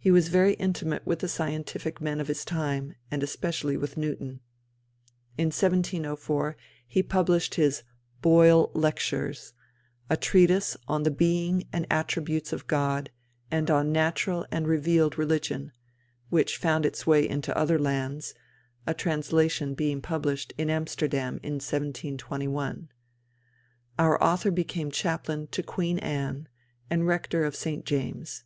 He 0.00 0.10
was 0.10 0.30
very 0.34 0.54
intimate 0.54 1.06
with 1.06 1.20
the 1.20 1.28
scientific 1.28 2.00
men 2.00 2.18
of 2.18 2.26
his 2.26 2.44
time, 2.44 2.96
and 3.08 3.22
especially 3.22 3.76
with 3.76 3.96
Newton. 3.96 4.40
In 5.38 5.52
1704 5.54 6.56
he 6.88 7.04
published 7.04 7.54
his 7.54 7.84
Boyle 8.20 8.72
Lectures, 8.74 9.52
A 10.10 10.16
Treatise 10.16 10.76
on 10.88 11.04
the 11.04 11.10
Being 11.12 11.68
and 11.72 11.86
Attributes 11.88 12.52
of 12.52 12.66
God, 12.66 13.12
and 13.48 13.70
on 13.70 13.92
Natural 13.92 14.44
and 14.50 14.66
Revealed 14.66 15.16
Religion, 15.16 15.70
which 16.30 16.56
found 16.56 16.84
its 16.84 17.06
way 17.06 17.22
into 17.28 17.56
other 17.56 17.78
lands, 17.78 18.34
a 18.88 18.92
translation 18.92 19.74
being 19.74 20.02
published 20.02 20.52
in 20.58 20.68
Amsterdam 20.68 21.38
in 21.44 21.60
1721. 21.62 22.88
Our 24.00 24.20
author 24.20 24.50
became 24.50 24.90
chaplain 24.90 25.46
to 25.52 25.62
Queen 25.62 26.00
Anne 26.00 26.48
and 26.90 27.06
Rector 27.06 27.44
of 27.44 27.54
St. 27.54 27.84
James's. 27.86 28.42